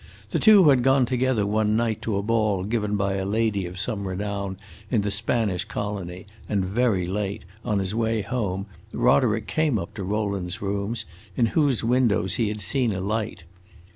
[0.31, 3.77] The two had gone together one night to a ball given by a lady of
[3.77, 4.57] some renown
[4.89, 10.03] in the Spanish colony, and very late, on his way home, Roderick came up to
[10.03, 11.05] Rowland's rooms,
[11.37, 13.43] in whose windows he had seen a light.